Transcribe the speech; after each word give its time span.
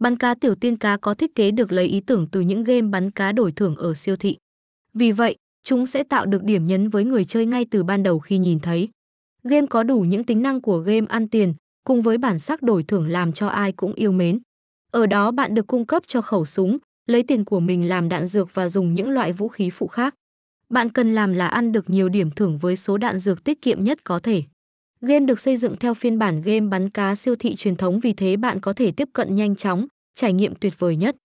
Bắn 0.00 0.16
cá 0.16 0.34
tiểu 0.34 0.54
tiên 0.54 0.76
cá 0.76 0.96
có 0.96 1.14
thiết 1.14 1.34
kế 1.34 1.50
được 1.50 1.72
lấy 1.72 1.86
ý 1.86 2.00
tưởng 2.00 2.26
từ 2.32 2.40
những 2.40 2.64
game 2.64 2.82
bắn 2.82 3.10
cá 3.10 3.32
đổi 3.32 3.52
thưởng 3.52 3.76
ở 3.76 3.94
siêu 3.94 4.16
thị. 4.16 4.36
Vì 4.94 5.12
vậy, 5.12 5.36
chúng 5.64 5.86
sẽ 5.86 6.04
tạo 6.04 6.26
được 6.26 6.42
điểm 6.42 6.66
nhấn 6.66 6.88
với 6.88 7.04
người 7.04 7.24
chơi 7.24 7.46
ngay 7.46 7.66
từ 7.70 7.82
ban 7.82 8.02
đầu 8.02 8.18
khi 8.18 8.38
nhìn 8.38 8.60
thấy. 8.60 8.88
Game 9.44 9.66
có 9.66 9.82
đủ 9.82 10.00
những 10.00 10.24
tính 10.24 10.42
năng 10.42 10.60
của 10.60 10.78
game 10.78 11.06
ăn 11.08 11.28
tiền, 11.28 11.54
cùng 11.84 12.02
với 12.02 12.18
bản 12.18 12.38
sắc 12.38 12.62
đổi 12.62 12.82
thưởng 12.82 13.08
làm 13.08 13.32
cho 13.32 13.46
ai 13.48 13.72
cũng 13.72 13.92
yêu 13.92 14.12
mến. 14.12 14.38
Ở 14.90 15.06
đó 15.06 15.30
bạn 15.30 15.54
được 15.54 15.66
cung 15.66 15.86
cấp 15.86 16.02
cho 16.06 16.20
khẩu 16.22 16.44
súng, 16.44 16.78
lấy 17.06 17.22
tiền 17.22 17.44
của 17.44 17.60
mình 17.60 17.88
làm 17.88 18.08
đạn 18.08 18.26
dược 18.26 18.54
và 18.54 18.68
dùng 18.68 18.94
những 18.94 19.10
loại 19.10 19.32
vũ 19.32 19.48
khí 19.48 19.70
phụ 19.70 19.86
khác. 19.86 20.14
Bạn 20.68 20.88
cần 20.88 21.14
làm 21.14 21.32
là 21.32 21.48
ăn 21.48 21.72
được 21.72 21.90
nhiều 21.90 22.08
điểm 22.08 22.30
thưởng 22.30 22.58
với 22.58 22.76
số 22.76 22.96
đạn 22.96 23.18
dược 23.18 23.44
tiết 23.44 23.62
kiệm 23.62 23.84
nhất 23.84 24.04
có 24.04 24.18
thể. 24.18 24.42
Game 25.00 25.26
được 25.26 25.40
xây 25.40 25.56
dựng 25.56 25.76
theo 25.76 25.94
phiên 25.94 26.18
bản 26.18 26.42
game 26.42 26.60
bắn 26.60 26.90
cá 26.90 27.14
siêu 27.14 27.34
thị 27.36 27.56
truyền 27.56 27.76
thống 27.76 28.00
vì 28.00 28.12
thế 28.12 28.36
bạn 28.36 28.60
có 28.60 28.72
thể 28.72 28.92
tiếp 28.92 29.08
cận 29.12 29.34
nhanh 29.34 29.56
chóng, 29.56 29.86
trải 30.14 30.32
nghiệm 30.32 30.54
tuyệt 30.54 30.78
vời 30.78 30.96
nhất. 30.96 31.16